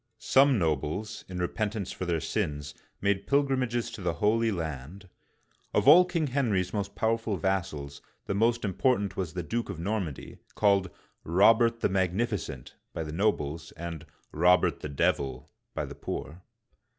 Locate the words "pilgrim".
3.27-3.61